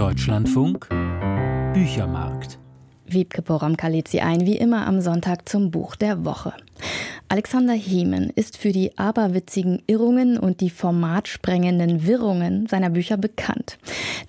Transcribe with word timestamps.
Deutschlandfunk 0.00 0.88
Büchermarkt. 1.74 2.58
Wiebke 3.04 3.42
Poramkalitzi 3.42 4.20
ein, 4.20 4.46
wie 4.46 4.56
immer 4.56 4.86
am 4.86 5.02
Sonntag 5.02 5.46
zum 5.46 5.70
Buch 5.70 5.94
der 5.94 6.24
Woche. 6.24 6.54
Alexander 7.32 7.74
Hemen 7.74 8.30
ist 8.30 8.56
für 8.56 8.72
die 8.72 8.98
aberwitzigen 8.98 9.84
Irrungen 9.86 10.36
und 10.36 10.60
die 10.60 10.68
formatsprengenden 10.68 12.04
Wirrungen 12.04 12.66
seiner 12.66 12.90
Bücher 12.90 13.16
bekannt. 13.16 13.78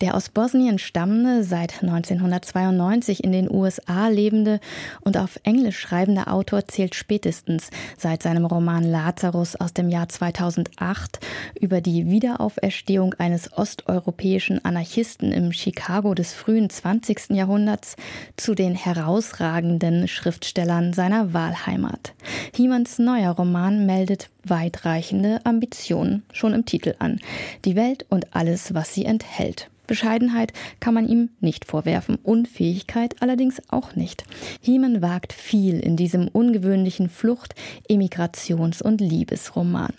Der 0.02 0.14
aus 0.14 0.30
Bosnien 0.30 0.78
stammende, 0.78 1.44
seit 1.44 1.82
1992 1.82 3.24
in 3.24 3.32
den 3.32 3.50
USA 3.50 4.08
lebende 4.08 4.60
und 5.00 5.18
auf 5.18 5.40
Englisch 5.42 5.80
schreibende 5.80 6.28
Autor 6.28 6.68
zählt 6.68 6.94
spätestens 6.94 7.72
seit 7.98 8.22
seinem 8.22 8.46
Roman 8.46 8.84
Lazarus 8.84 9.56
aus 9.56 9.74
dem 9.74 9.90
Jahr 9.90 10.08
2008 10.08 11.20
über 11.60 11.82
die 11.82 12.06
Wiederauferstehung 12.06 13.16
eines 13.16 13.52
osteuropäischen 13.52 14.64
Anarchisten 14.64 15.32
im 15.32 15.54
Chicago 15.54 16.14
des 16.14 16.34
frühen 16.34 16.70
20. 16.70 17.32
Jahrhunderts 17.32 17.96
zu 18.38 18.54
den 18.54 18.76
herausragenden 18.76 20.08
Schriftstellern 20.08 20.94
seiner 20.94 21.34
Wahlheimat. 21.34 22.14
Dickens 22.58 23.00
neuer 23.00 23.32
Roman 23.32 23.86
meldet 23.86 24.30
weitreichende 24.44 25.40
Ambitionen 25.46 26.24
schon 26.34 26.54
im 26.54 26.66
Titel 26.66 26.96
an. 27.00 27.20
Die 27.64 27.76
Welt 27.76 28.06
und 28.10 28.36
alles, 28.36 28.74
was 28.74 28.94
sie 28.94 29.06
enthält. 29.06 29.70
Bescheidenheit 29.88 30.54
kann 30.80 30.94
man 30.94 31.08
ihm 31.08 31.30
nicht 31.42 31.66
vorwerfen, 31.66 32.18
Unfähigkeit 32.24 33.22
allerdings 33.22 33.62
auch 33.70 33.96
nicht. 33.96 34.24
Hiemen 34.62 35.02
wagt 35.02 35.32
viel 35.32 35.80
in 35.80 35.96
diesem 35.96 36.28
ungewöhnlichen 36.28 37.10
Flucht-, 37.10 37.56
Emigrations- 37.90 38.82
und 38.82 39.00
Liebesroman. 39.02 39.94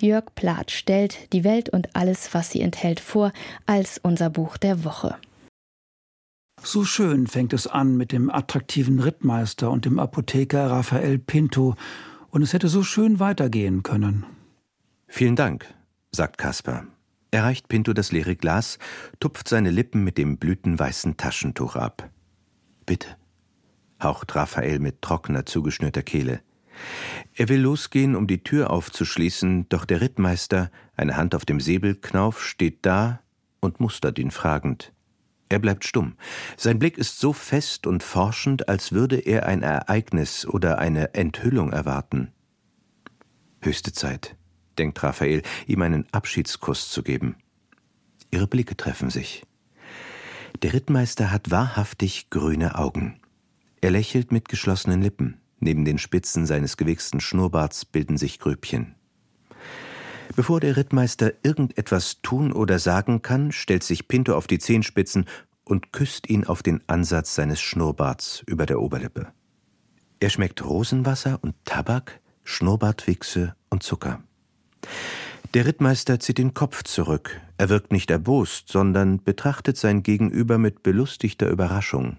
Jörg 0.00 0.24
Plath 0.34 0.70
stellt 0.70 1.32
die 1.32 1.44
Welt 1.44 1.68
und 1.68 1.94
alles, 1.94 2.32
was 2.32 2.50
sie 2.50 2.62
enthält, 2.62 3.00
vor, 3.00 3.32
als 3.66 3.98
unser 4.02 4.30
Buch 4.30 4.56
der 4.56 4.84
Woche. 4.84 5.16
So 6.62 6.84
schön 6.84 7.26
fängt 7.26 7.52
es 7.52 7.66
an 7.66 7.96
mit 7.96 8.12
dem 8.12 8.30
attraktiven 8.30 9.00
Rittmeister 9.00 9.70
und 9.70 9.84
dem 9.84 9.98
Apotheker 9.98 10.70
Raphael 10.70 11.18
Pinto 11.18 11.74
und 12.30 12.42
es 12.42 12.52
hätte 12.52 12.68
so 12.68 12.82
schön 12.82 13.20
weitergehen 13.20 13.82
können. 13.82 14.24
Vielen 15.06 15.36
Dank, 15.36 15.66
sagt 16.10 16.38
Kaspar. 16.38 16.86
Er 17.30 17.44
reicht 17.44 17.68
Pinto 17.68 17.92
das 17.92 18.12
leere 18.12 18.36
Glas, 18.36 18.78
tupft 19.20 19.48
seine 19.48 19.70
Lippen 19.70 20.04
mit 20.04 20.18
dem 20.18 20.38
blütenweißen 20.38 21.16
Taschentuch 21.16 21.76
ab. 21.76 22.10
Bitte, 22.86 23.16
haucht 24.02 24.34
Raphael 24.36 24.78
mit 24.78 25.02
trockener, 25.02 25.44
zugeschnürter 25.44 26.02
Kehle. 26.02 26.42
Er 27.34 27.48
will 27.48 27.60
losgehen, 27.60 28.14
um 28.14 28.26
die 28.26 28.42
Tür 28.42 28.70
aufzuschließen, 28.70 29.68
doch 29.68 29.84
der 29.84 30.00
Rittmeister, 30.00 30.70
eine 30.96 31.16
Hand 31.16 31.34
auf 31.34 31.44
dem 31.44 31.60
Säbelknauf, 31.60 32.44
steht 32.44 32.86
da 32.86 33.20
und 33.60 33.80
mustert 33.80 34.18
ihn 34.18 34.30
fragend. 34.30 34.93
Er 35.48 35.58
bleibt 35.58 35.84
stumm. 35.84 36.14
Sein 36.56 36.78
Blick 36.78 36.98
ist 36.98 37.20
so 37.20 37.32
fest 37.32 37.86
und 37.86 38.02
forschend, 38.02 38.68
als 38.68 38.92
würde 38.92 39.18
er 39.18 39.46
ein 39.46 39.62
Ereignis 39.62 40.46
oder 40.46 40.78
eine 40.78 41.14
Enthüllung 41.14 41.72
erwarten. 41.72 42.32
Höchste 43.60 43.92
Zeit, 43.92 44.36
denkt 44.78 45.02
Raphael, 45.02 45.42
ihm 45.66 45.82
einen 45.82 46.06
Abschiedskuss 46.12 46.90
zu 46.90 47.02
geben. 47.02 47.36
Ihre 48.30 48.46
Blicke 48.46 48.76
treffen 48.76 49.10
sich. 49.10 49.44
Der 50.62 50.72
Rittmeister 50.72 51.30
hat 51.30 51.50
wahrhaftig 51.50 52.30
grüne 52.30 52.76
Augen. 52.76 53.20
Er 53.80 53.90
lächelt 53.90 54.32
mit 54.32 54.48
geschlossenen 54.48 55.02
Lippen. 55.02 55.40
Neben 55.60 55.84
den 55.84 55.98
Spitzen 55.98 56.46
seines 56.46 56.76
gewichsten 56.76 57.20
Schnurrbarts 57.20 57.84
bilden 57.84 58.16
sich 58.16 58.38
Grübchen. 58.38 58.94
Bevor 60.36 60.58
der 60.58 60.76
Rittmeister 60.76 61.32
irgendetwas 61.44 62.20
tun 62.22 62.52
oder 62.52 62.80
sagen 62.80 63.22
kann, 63.22 63.52
stellt 63.52 63.84
sich 63.84 64.08
Pinto 64.08 64.34
auf 64.34 64.48
die 64.48 64.58
Zehenspitzen 64.58 65.26
und 65.64 65.92
küsst 65.92 66.28
ihn 66.28 66.44
auf 66.44 66.62
den 66.62 66.80
Ansatz 66.88 67.34
seines 67.34 67.60
Schnurrbarts 67.60 68.42
über 68.46 68.66
der 68.66 68.80
Oberlippe. 68.80 69.28
Er 70.18 70.30
schmeckt 70.30 70.64
Rosenwasser 70.64 71.38
und 71.42 71.54
Tabak, 71.64 72.20
Schnurrbartwichse 72.42 73.54
und 73.70 73.82
Zucker. 73.82 74.22
Der 75.54 75.66
Rittmeister 75.66 76.18
zieht 76.18 76.38
den 76.38 76.52
Kopf 76.52 76.82
zurück. 76.82 77.40
Er 77.56 77.68
wirkt 77.68 77.92
nicht 77.92 78.10
erbost, 78.10 78.68
sondern 78.68 79.22
betrachtet 79.22 79.76
sein 79.76 80.02
Gegenüber 80.02 80.58
mit 80.58 80.82
belustigter 80.82 81.48
Überraschung. 81.48 82.16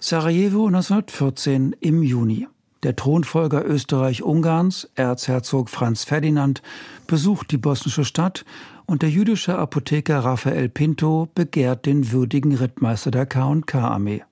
Sarajevo 0.00 0.66
1914 0.66 1.74
im 1.80 2.02
Juni. 2.02 2.46
Der 2.84 2.96
Thronfolger 2.96 3.64
Österreich-Ungarns, 3.64 4.90
Erzherzog 4.94 5.70
Franz 5.70 6.04
Ferdinand, 6.04 6.60
besucht 7.06 7.50
die 7.50 7.56
bosnische 7.56 8.04
Stadt 8.04 8.44
und 8.84 9.00
der 9.00 9.08
jüdische 9.08 9.56
Apotheker 9.56 10.18
Raphael 10.18 10.68
Pinto 10.68 11.30
begehrt 11.34 11.86
den 11.86 12.12
würdigen 12.12 12.54
Rittmeister 12.54 13.10
der 13.10 13.24
K&K-Armee. 13.24 14.22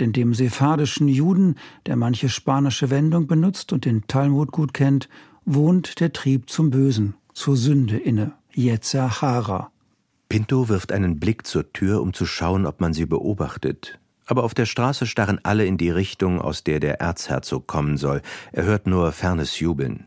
Denn 0.00 0.14
dem 0.14 0.32
sephardischen 0.32 1.06
Juden, 1.06 1.56
der 1.84 1.96
manche 1.96 2.30
spanische 2.30 2.88
Wendung 2.88 3.26
benutzt 3.26 3.74
und 3.74 3.84
den 3.84 4.06
Talmud 4.06 4.52
gut 4.52 4.72
kennt, 4.72 5.10
wohnt 5.44 6.00
der 6.00 6.14
Trieb 6.14 6.48
zum 6.48 6.70
Bösen, 6.70 7.14
zur 7.34 7.58
Sünde 7.58 7.98
inne, 7.98 8.32
Yetzer 8.54 9.20
Hara. 9.20 9.70
Pinto 10.30 10.70
wirft 10.70 10.92
einen 10.92 11.20
Blick 11.20 11.46
zur 11.46 11.70
Tür, 11.74 12.00
um 12.00 12.14
zu 12.14 12.24
schauen, 12.24 12.64
ob 12.64 12.80
man 12.80 12.94
sie 12.94 13.04
beobachtet 13.04 13.98
aber 14.26 14.44
auf 14.44 14.54
der 14.54 14.66
Straße 14.66 15.06
starren 15.06 15.40
alle 15.42 15.64
in 15.64 15.78
die 15.78 15.90
Richtung, 15.90 16.40
aus 16.40 16.64
der 16.64 16.80
der 16.80 17.00
Erzherzog 17.00 17.66
kommen 17.66 17.96
soll. 17.96 18.22
Er 18.52 18.64
hört 18.64 18.86
nur 18.86 19.12
fernes 19.12 19.58
Jubeln. 19.60 20.06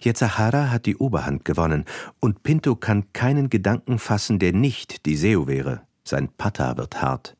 Yetzachara 0.00 0.70
hat 0.70 0.86
die 0.86 0.96
Oberhand 0.96 1.44
gewonnen, 1.44 1.84
und 2.20 2.42
Pinto 2.42 2.76
kann 2.76 3.12
keinen 3.12 3.50
Gedanken 3.50 3.98
fassen, 3.98 4.38
der 4.38 4.52
nicht 4.52 5.06
die 5.06 5.16
Seo 5.16 5.46
wäre. 5.46 5.82
Sein 6.04 6.28
Pata 6.28 6.76
wird 6.76 7.02
hart. 7.02 7.36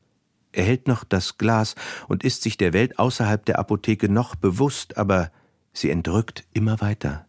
Er 0.51 0.65
hält 0.65 0.87
noch 0.87 1.03
das 1.03 1.37
Glas 1.37 1.75
und 2.07 2.23
ist 2.23 2.41
sich 2.41 2.57
der 2.57 2.73
Welt 2.73 2.99
außerhalb 2.99 3.45
der 3.45 3.59
Apotheke 3.59 4.09
noch 4.09 4.35
bewusst, 4.35 4.97
aber 4.97 5.31
sie 5.71 5.91
entrückt 5.91 6.45
immer 6.51 6.81
weiter. 6.81 7.27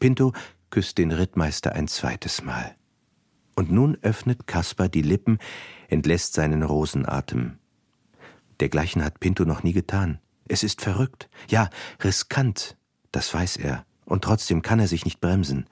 Pinto 0.00 0.32
küsst 0.70 0.98
den 0.98 1.12
Rittmeister 1.12 1.72
ein 1.72 1.86
zweites 1.86 2.42
Mal. 2.42 2.74
Und 3.54 3.70
nun 3.70 3.96
öffnet 4.02 4.46
Kaspar 4.46 4.88
die 4.88 5.02
Lippen, 5.02 5.38
entlässt 5.88 6.34
seinen 6.34 6.62
Rosenatem. 6.62 7.58
Dergleichen 8.62 9.02
hat 9.02 9.18
Pinto 9.18 9.44
noch 9.44 9.64
nie 9.64 9.72
getan. 9.72 10.20
Es 10.46 10.62
ist 10.62 10.82
verrückt, 10.82 11.28
ja, 11.48 11.68
riskant, 12.04 12.76
das 13.10 13.34
weiß 13.34 13.56
er, 13.56 13.84
und 14.04 14.22
trotzdem 14.22 14.62
kann 14.62 14.78
er 14.78 14.86
sich 14.86 15.04
nicht 15.04 15.20
bremsen. 15.20 15.66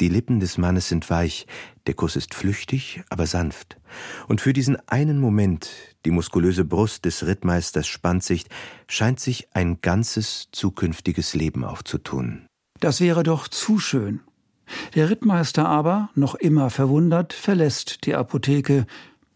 Die 0.00 0.08
Lippen 0.08 0.40
des 0.40 0.58
Mannes 0.58 0.88
sind 0.88 1.08
weich, 1.08 1.46
der 1.86 1.94
Kuss 1.94 2.16
ist 2.16 2.34
flüchtig, 2.34 3.04
aber 3.10 3.28
sanft. 3.28 3.76
Und 4.26 4.40
für 4.40 4.52
diesen 4.52 4.76
einen 4.88 5.20
Moment, 5.20 5.70
die 6.04 6.10
muskulöse 6.10 6.64
Brust 6.64 7.04
des 7.04 7.24
Rittmeisters 7.24 7.86
spannt 7.86 8.24
sich, 8.24 8.46
scheint 8.88 9.20
sich 9.20 9.46
ein 9.54 9.80
ganzes 9.80 10.48
zukünftiges 10.50 11.34
Leben 11.34 11.62
aufzutun. 11.62 12.46
Das 12.80 13.00
wäre 13.00 13.22
doch 13.22 13.46
zu 13.46 13.78
schön. 13.78 14.18
Der 14.96 15.10
Rittmeister 15.10 15.68
aber, 15.68 16.10
noch 16.16 16.34
immer 16.34 16.70
verwundert, 16.70 17.34
verlässt 17.34 18.04
die 18.04 18.16
Apotheke. 18.16 18.86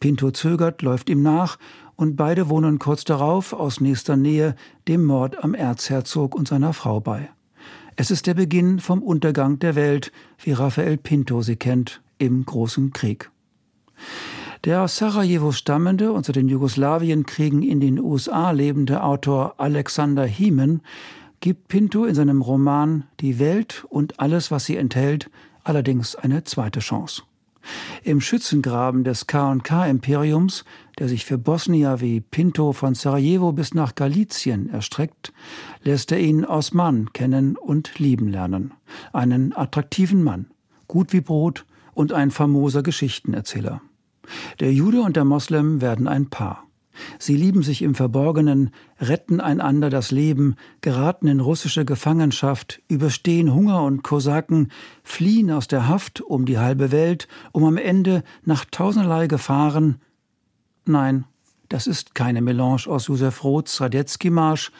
Pinto 0.00 0.33
zögert, 0.33 0.83
läuft 0.83 1.09
ihm 1.09 1.23
nach 1.23 1.56
und 1.96 2.16
beide 2.16 2.48
wohnen 2.48 2.78
kurz 2.78 3.04
darauf 3.04 3.52
aus 3.52 3.80
nächster 3.80 4.16
Nähe 4.16 4.54
dem 4.86 5.04
Mord 5.04 5.42
am 5.42 5.54
Erzherzog 5.54 6.34
und 6.34 6.46
seiner 6.46 6.72
Frau 6.72 7.00
bei. 7.00 7.30
Es 7.96 8.10
ist 8.10 8.26
der 8.26 8.34
Beginn 8.34 8.78
vom 8.78 9.02
Untergang 9.02 9.58
der 9.58 9.74
Welt, 9.74 10.12
wie 10.38 10.52
Raphael 10.52 10.98
Pinto 10.98 11.40
sie 11.42 11.56
kennt, 11.56 12.02
im 12.18 12.44
Großen 12.44 12.92
Krieg. 12.92 13.30
Der 14.64 14.82
aus 14.82 14.96
Sarajevo 14.96 15.52
stammende 15.52 16.12
und 16.12 16.26
zu 16.26 16.32
den 16.32 16.48
Jugoslawienkriegen 16.48 17.62
in 17.62 17.80
den 17.80 17.98
USA 17.98 18.50
lebende 18.50 19.02
Autor 19.02 19.54
Alexander 19.58 20.26
Hiemen 20.26 20.82
gibt 21.40 21.68
Pinto 21.68 22.04
in 22.04 22.14
seinem 22.14 22.42
Roman 22.42 23.04
Die 23.20 23.38
Welt 23.38 23.86
und 23.88 24.18
alles, 24.20 24.50
was 24.50 24.64
sie 24.64 24.76
enthält, 24.76 25.30
allerdings 25.64 26.16
eine 26.16 26.44
zweite 26.44 26.80
Chance. 26.80 27.22
Im 28.02 28.20
Schützengraben 28.20 29.04
des 29.04 29.26
K&K-Imperiums, 29.26 30.64
der 30.98 31.08
sich 31.08 31.25
für 31.25 31.38
Bosnier 31.38 32.00
wie 32.00 32.20
Pinto 32.20 32.72
von 32.72 32.94
Sarajevo 32.94 33.52
bis 33.52 33.75
nach 33.75 33.94
Galizien 33.94 34.70
erstreckt, 34.70 35.32
lässt 35.82 36.10
er 36.12 36.20
ihn 36.20 36.44
Osman 36.44 37.12
kennen 37.12 37.56
und 37.56 37.98
lieben 37.98 38.28
lernen. 38.28 38.72
Einen 39.12 39.54
attraktiven 39.54 40.22
Mann, 40.22 40.50
gut 40.88 41.12
wie 41.12 41.20
Brot 41.20 41.66
und 41.94 42.12
ein 42.12 42.31
famoser 42.31 42.82
Geschichtenerzähler. 42.82 43.82
Der 44.60 44.72
Jude 44.72 45.02
und 45.02 45.16
der 45.16 45.25
Moslem 45.25 45.81
werden 45.81 46.08
ein 46.08 46.31
Paar. 46.31 46.66
Sie 47.19 47.37
lieben 47.37 47.62
sich 47.62 47.82
im 47.82 47.94
Verborgenen, 47.94 48.70
retten 48.99 49.40
einander 49.40 49.90
das 49.90 50.10
Leben, 50.10 50.56
geraten 50.81 51.28
in 51.28 51.40
russische 51.40 51.84
Gefangenschaft, 51.84 52.81
überstehen 52.88 53.52
Hunger 53.52 53.82
und 53.82 54.02
Kosaken, 54.02 54.72
fliehen 55.02 55.50
aus 55.50 55.69
der 55.69 55.88
Haft 55.88 56.22
um 56.22 56.46
die 56.46 56.58
halbe 56.58 56.92
Welt, 56.92 57.28
um 57.52 57.64
am 57.64 57.76
Ende 57.76 58.22
nach 58.44 58.64
tausenderlei 58.64 59.26
Gefahren 59.26 59.96
Nein, 60.87 61.25
das 61.69 61.87
ist 61.87 62.15
keine 62.15 62.41
Melange 62.41 62.87
aus 62.87 63.09
Josef 63.09 63.43
Roths 63.43 63.81
Radetzky-Marsch, 63.81 64.71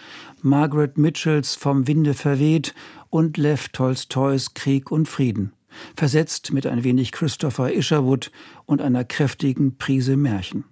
Margaret 0.41 0.97
Mitchells 0.97 1.57
Vom 1.57 1.87
Winde 1.89 2.15
verweht 2.15 2.75
und 3.11 3.37
Lev 3.37 3.69
Tolstois 3.73 4.55
Krieg 4.55 4.91
und 4.91 5.09
Frieden. 5.09 5.53
versetzt 5.97 6.53
mit 6.53 6.67
ein 6.67 6.85
wenig 6.85 7.13
Christopher 7.13 7.73
Isherwood 7.73 8.31
und 8.67 8.81
einer 8.81 9.05
kräftigen 9.05 9.77
Prise 9.77 10.17
Märchen. 10.17 10.65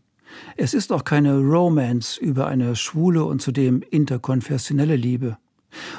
Es 0.56 0.74
ist 0.74 0.92
auch 0.92 1.04
keine 1.04 1.38
Romance 1.38 2.20
über 2.20 2.46
eine 2.46 2.74
schwule 2.76 3.24
und 3.24 3.40
zudem 3.40 3.82
interkonfessionelle 3.82 4.96
Liebe. 4.96 5.36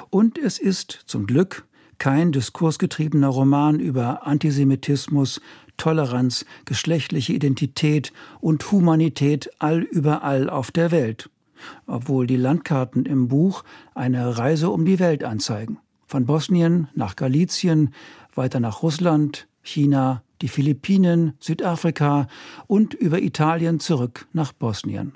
Und 0.10 0.38
es 0.38 0.58
ist, 0.58 1.04
zum 1.06 1.26
Glück, 1.26 1.66
kein 1.98 2.32
diskursgetriebener 2.32 3.30
Roman 3.30 3.80
über 3.80 4.28
Antisemitismus, 4.28 5.40
Toleranz, 5.78 6.46
geschlechtliche 6.66 7.34
Identität 7.34 8.14
und 8.40 8.72
Humanität 8.72 9.50
allüberall 9.60 10.50
auf 10.50 10.72
der 10.72 10.92
Welt, 10.92 11.30
obwohl 11.88 12.28
die 12.28 12.38
Landkarten 12.38 13.06
im 13.06 13.28
Buch 13.28 13.64
eine 13.94 14.38
Reise 14.38 14.70
um 14.70 14.86
die 14.86 15.00
Welt 15.00 15.24
anzeigen. 15.24 15.80
Von 16.08 16.26
Bosnien 16.26 16.88
nach 16.94 17.16
Galizien, 17.16 17.94
weiter 18.36 18.60
nach 18.60 18.84
Russland, 18.84 19.48
China, 19.62 20.22
die 20.42 20.48
Philippinen, 20.48 21.34
Südafrika 21.40 22.28
und 22.68 22.94
über 22.94 23.22
Italien 23.22 23.80
zurück 23.80 24.28
nach 24.34 24.54
Bosnien. 24.54 25.16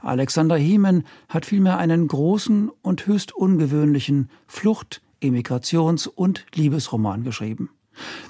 Alexander 0.00 0.56
Hiemen 0.56 1.04
hat 1.28 1.46
vielmehr 1.46 1.78
einen 1.78 2.06
großen 2.06 2.70
und 2.82 3.06
höchst 3.06 3.34
ungewöhnlichen 3.34 4.30
Flucht-, 4.46 5.02
Emigrations- 5.20 6.06
und 6.06 6.46
Liebesroman 6.54 7.24
geschrieben. 7.24 7.70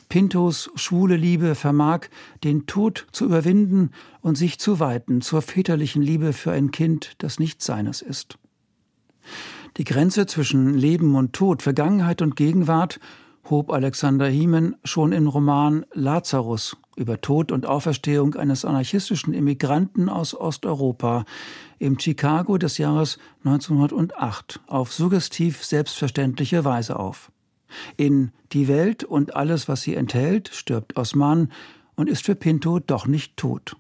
Pintos 0.08 0.70
schwule 0.74 1.16
Liebe 1.16 1.54
vermag, 1.54 2.08
den 2.44 2.66
Tod 2.66 3.06
zu 3.12 3.24
überwinden 3.24 3.90
und 4.20 4.36
sich 4.36 4.58
zu 4.58 4.78
weiten 4.80 5.20
zur 5.20 5.42
väterlichen 5.42 6.02
Liebe 6.02 6.32
für 6.32 6.52
ein 6.52 6.70
Kind, 6.70 7.14
das 7.18 7.38
nicht 7.38 7.62
seines 7.62 8.02
ist. 8.02 8.38
Die 9.76 9.84
Grenze 9.84 10.26
zwischen 10.26 10.74
Leben 10.74 11.16
und 11.16 11.32
Tod, 11.32 11.62
Vergangenheit 11.62 12.22
und 12.22 12.36
Gegenwart 12.36 13.00
hob 13.50 13.70
Alexander 13.70 14.28
Hiemen 14.28 14.76
schon 14.84 15.12
im 15.12 15.28
Roman 15.28 15.84
Lazarus 15.92 16.76
über 16.96 17.20
Tod 17.20 17.52
und 17.52 17.66
Auferstehung 17.66 18.34
eines 18.34 18.64
anarchistischen 18.64 19.34
Immigranten 19.34 20.08
aus 20.08 20.34
Osteuropa 20.34 21.24
im 21.78 21.98
Chicago 21.98 22.58
des 22.58 22.78
Jahres 22.78 23.18
1908 23.44 24.60
auf 24.66 24.92
suggestiv 24.92 25.64
selbstverständliche 25.64 26.64
Weise 26.64 26.98
auf. 26.98 27.30
In 27.96 28.32
Die 28.52 28.68
Welt 28.68 29.04
und 29.04 29.34
alles, 29.34 29.68
was 29.68 29.82
sie 29.82 29.94
enthält, 29.94 30.48
stirbt 30.52 30.96
Osman 30.96 31.50
und 31.94 32.08
ist 32.08 32.24
für 32.24 32.34
Pinto 32.34 32.78
doch 32.78 33.06
nicht 33.06 33.36
tot. 33.36 33.76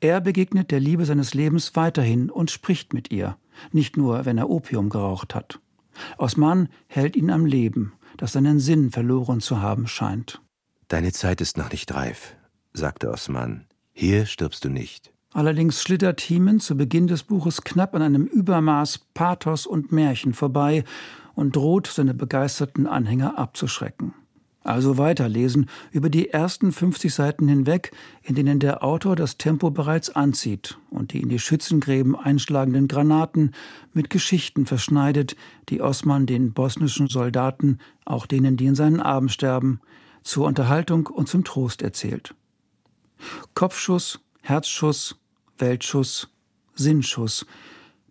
Er 0.00 0.20
begegnet 0.20 0.70
der 0.70 0.80
Liebe 0.80 1.04
seines 1.04 1.34
Lebens 1.34 1.74
weiterhin 1.74 2.30
und 2.30 2.50
spricht 2.50 2.94
mit 2.94 3.10
ihr, 3.10 3.36
nicht 3.72 3.96
nur, 3.96 4.24
wenn 4.24 4.38
er 4.38 4.48
Opium 4.48 4.90
geraucht 4.90 5.34
hat. 5.34 5.60
Osman 6.16 6.68
hält 6.86 7.16
ihn 7.16 7.30
am 7.30 7.44
Leben 7.44 7.92
das 8.18 8.32
seinen 8.32 8.60
Sinn 8.60 8.90
verloren 8.90 9.40
zu 9.40 9.62
haben 9.62 9.86
scheint. 9.86 10.42
Deine 10.88 11.12
Zeit 11.12 11.40
ist 11.40 11.56
noch 11.56 11.70
nicht 11.70 11.94
reif, 11.94 12.34
sagte 12.74 13.10
Osman. 13.10 13.64
Hier 13.92 14.26
stirbst 14.26 14.64
du 14.64 14.68
nicht. 14.68 15.12
Allerdings 15.32 15.82
schlittert 15.82 16.20
Hiemen 16.20 16.60
zu 16.60 16.76
Beginn 16.76 17.06
des 17.06 17.22
Buches 17.22 17.62
knapp 17.62 17.94
an 17.94 18.02
einem 18.02 18.24
Übermaß 18.24 19.06
Pathos 19.14 19.66
und 19.66 19.92
Märchen 19.92 20.34
vorbei 20.34 20.84
und 21.38 21.54
droht, 21.54 21.86
seine 21.86 22.14
begeisterten 22.14 22.88
Anhänger 22.88 23.38
abzuschrecken. 23.38 24.12
Also 24.64 24.98
weiterlesen 24.98 25.70
über 25.92 26.10
die 26.10 26.30
ersten 26.30 26.72
50 26.72 27.14
Seiten 27.14 27.46
hinweg, 27.46 27.92
in 28.24 28.34
denen 28.34 28.58
der 28.58 28.82
Autor 28.82 29.14
das 29.14 29.38
Tempo 29.38 29.70
bereits 29.70 30.10
anzieht 30.10 30.78
und 30.90 31.12
die 31.12 31.20
in 31.20 31.28
die 31.28 31.38
Schützengräben 31.38 32.16
einschlagenden 32.16 32.88
Granaten 32.88 33.52
mit 33.92 34.10
Geschichten 34.10 34.66
verschneidet, 34.66 35.36
die 35.68 35.80
Osman 35.80 36.26
den 36.26 36.54
bosnischen 36.54 37.06
Soldaten, 37.06 37.78
auch 38.04 38.26
denen, 38.26 38.56
die 38.56 38.66
in 38.66 38.74
seinen 38.74 39.00
Armen 39.00 39.28
sterben, 39.28 39.78
zur 40.24 40.44
Unterhaltung 40.44 41.06
und 41.06 41.28
zum 41.28 41.44
Trost 41.44 41.82
erzählt. 41.82 42.34
Kopfschuss, 43.54 44.18
Herzschuss, 44.42 45.14
Weltschuss, 45.56 46.30
Sinnschuss. 46.74 47.46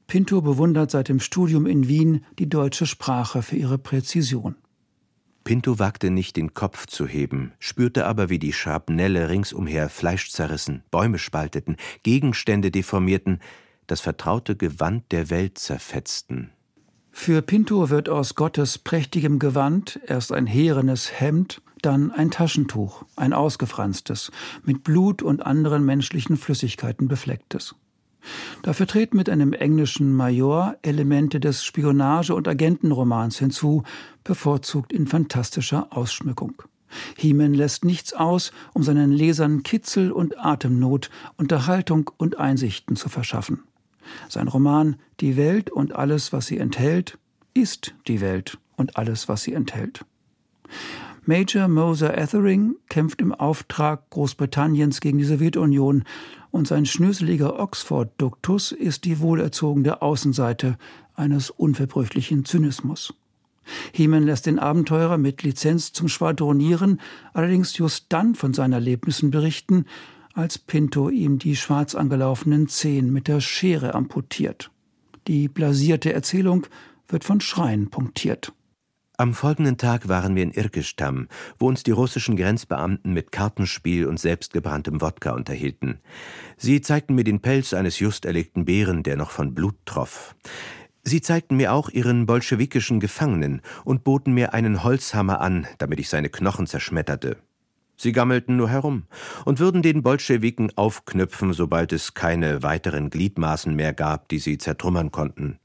Pinto 0.08 0.42
bewundert 0.42 0.90
seit 0.90 1.10
dem 1.10 1.20
Studium 1.20 1.66
in 1.66 1.90
Wien 1.90 2.26
die 2.40 2.48
deutsche 2.48 2.86
Sprache 2.86 3.42
für 3.42 3.58
ihre 3.58 3.78
Präzision. 3.78 4.56
Pinto 5.44 5.80
wagte 5.80 6.10
nicht, 6.12 6.38
den 6.38 6.54
Kopf 6.54 6.88
zu 6.88 7.08
heben, 7.08 7.52
spürte 7.60 8.06
aber, 8.06 8.30
wie 8.30 8.40
die 8.40 8.54
Schrapnelle 8.54 9.30
ringsumher 9.30 9.90
Fleisch 9.90 10.32
zerrissen, 10.32 10.84
Bäume 10.92 11.20
spalteten, 11.20 11.76
Gegenstände 12.04 12.72
deformierten, 12.72 13.40
das 13.86 14.02
vertraute 14.02 14.56
Gewand 14.56 15.12
der 15.12 15.30
Welt 15.30 15.58
zerfetzten. 15.58 16.52
Für 17.12 17.42
Pinto 17.42 17.90
wird 17.90 18.10
aus 18.10 18.36
Gottes 18.36 18.78
prächtigem 18.78 19.40
Gewand 19.40 20.00
erst 20.06 20.32
ein 20.32 20.46
herenes 20.46 21.20
Hemd, 21.20 21.62
dann 21.82 22.12
ein 22.12 22.32
Taschentuch, 22.32 23.04
ein 23.16 23.34
ausgefranstes, 23.34 24.32
mit 24.64 24.84
Blut 24.84 25.22
und 25.22 25.46
anderen 25.46 25.86
menschlichen 25.86 26.38
Flüssigkeiten 26.38 27.08
beflecktes. 27.08 27.76
Dafür 28.62 28.88
treten 28.88 29.18
mit 29.18 29.30
einem 29.30 29.54
englischen 29.54 30.14
Major 30.14 30.76
Elemente 30.82 31.40
des 31.40 31.64
Spionage- 31.64 32.34
und 32.34 32.48
Agentenromans 32.48 33.40
hinzu, 33.40 33.84
bevorzugt 34.24 34.92
in 34.92 35.08
fantastischer 35.08 35.88
Ausschmückung. 35.92 36.62
Hiemen 37.18 37.54
lässt 37.54 37.84
nichts 37.84 38.14
aus, 38.14 38.52
um 38.74 38.84
seinen 38.84 39.12
Lesern 39.12 39.64
Kitzel 39.64 40.12
und 40.12 40.38
Atemnot, 40.38 41.10
Unterhaltung 41.36 42.10
und 42.18 42.40
Einsichten 42.40 42.96
zu 42.96 43.10
verschaffen. 43.10 43.64
Sein 44.30 44.48
Roman 44.48 44.96
Die 45.20 45.36
Welt 45.36 45.70
und 45.70 45.94
alles, 45.94 46.32
was 46.32 46.48
sie 46.48 46.58
enthält, 46.58 47.18
ist 47.54 47.94
die 48.08 48.22
Welt 48.22 48.58
und 48.78 48.96
alles, 48.96 49.28
was 49.28 49.44
sie 49.44 49.54
enthält. 49.54 50.06
Major 51.26 51.68
Moser 51.68 52.18
Ethering 52.18 52.76
kämpft 52.88 53.22
im 53.22 53.34
Auftrag 53.34 54.10
Großbritanniens 54.12 55.02
gegen 55.02 55.18
die 55.18 55.26
Sowjetunion 55.26 56.06
und 56.58 56.68
sein 56.68 56.86
schnöseliger 56.86 57.60
Oxford-Duktus 57.60 58.72
ist 58.72 59.06
die 59.06 59.20
wohlerzogene 59.20 60.02
Außenseite 60.02 60.78
eines 61.14 61.52
unverbrüchlichen 61.52 62.46
Zynismus. 62.46 63.14
Heman 63.94 64.24
lässt 64.24 64.48
den 64.48 64.60
Abenteurer 64.60 65.18
mit 65.18 65.44
Lizenz 65.44 65.94
zum 65.94 66.08
Schwadronieren 66.08 67.00
allerdings 67.34 67.78
just 67.78 68.08
dann 68.10 68.34
von 68.34 68.54
seinen 68.54 68.74
Erlebnissen 68.74 69.30
berichten, 69.30 69.86
als 70.34 70.58
Pinto 70.58 71.10
ihm 71.10 71.38
die 71.38 71.56
schwarz 71.56 71.96
angelaufenen 71.96 72.68
Zehen 72.68 73.14
mit 73.14 73.28
der 73.28 73.40
Schere 73.40 73.94
amputiert. 73.94 74.72
Die 75.28 75.48
blasierte 75.48 76.14
Erzählung 76.14 76.66
wird 77.08 77.24
von 77.24 77.40
Schreien 77.40 77.90
punktiert. 77.90 78.52
Am 79.20 79.34
folgenden 79.34 79.78
Tag 79.78 80.08
waren 80.08 80.36
wir 80.36 80.44
in 80.44 80.52
Irkestam, 80.52 81.28
wo 81.58 81.68
uns 81.68 81.82
die 81.82 81.90
russischen 81.90 82.36
Grenzbeamten 82.36 83.14
mit 83.14 83.32
Kartenspiel 83.32 84.06
und 84.06 84.20
selbstgebranntem 84.20 85.02
Wodka 85.02 85.32
unterhielten. 85.32 86.02
Sie 86.56 86.82
zeigten 86.82 87.16
mir 87.16 87.24
den 87.24 87.40
Pelz 87.40 87.74
eines 87.74 87.98
just 87.98 88.26
erlegten 88.26 88.66
Bären, 88.66 89.02
der 89.02 89.18
noch 89.18 89.32
von 89.32 89.56
Blut 89.56 89.74
troff. 89.86 90.36
Sie 91.02 91.20
zeigten 91.20 91.58
mir 91.58 91.74
auch 91.74 91.90
ihren 91.90 92.28
bolschewikischen 92.28 93.00
Gefangenen 93.00 93.62
und 93.86 94.04
boten 94.04 94.36
mir 94.36 94.54
einen 94.54 94.84
Holzhammer 94.84 95.42
an, 95.42 95.66
damit 95.80 96.00
ich 96.00 96.10
seine 96.10 96.30
Knochen 96.30 96.68
zerschmetterte. 96.68 97.38
Sie 97.96 98.12
gammelten 98.12 98.56
nur 98.56 98.70
herum 98.70 99.06
und 99.46 99.58
würden 99.58 99.82
den 99.82 100.04
Bolschewiken 100.04 100.78
aufknüpfen, 100.78 101.54
sobald 101.54 101.92
es 101.92 102.14
keine 102.14 102.62
weiteren 102.62 103.10
Gliedmaßen 103.10 103.76
mehr 103.76 103.96
gab, 103.96 104.30
die 104.30 104.38
sie 104.38 104.60
zertrümmern 104.60 105.12
konnten. 105.12 105.58